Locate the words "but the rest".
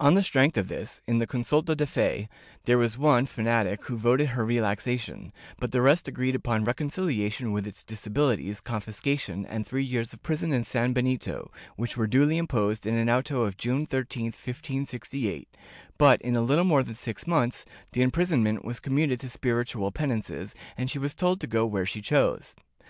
5.58-6.08